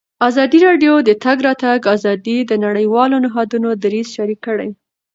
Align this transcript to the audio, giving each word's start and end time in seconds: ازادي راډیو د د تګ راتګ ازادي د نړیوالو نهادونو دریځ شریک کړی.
ازادي 0.27 0.59
راډیو 0.67 0.93
د 1.03 1.05
د 1.07 1.11
تګ 1.23 1.37
راتګ 1.47 1.81
ازادي 1.95 2.37
د 2.45 2.51
نړیوالو 2.65 3.15
نهادونو 3.25 3.69
دریځ 3.83 4.07
شریک 4.15 4.39
کړی. 4.47 4.69